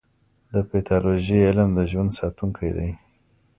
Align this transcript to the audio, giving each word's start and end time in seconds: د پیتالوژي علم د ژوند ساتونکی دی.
د 0.53 0.55
پیتالوژي 0.69 1.39
علم 1.47 1.69
د 1.77 1.79
ژوند 1.91 2.11
ساتونکی 2.19 2.69
دی. 2.77 2.91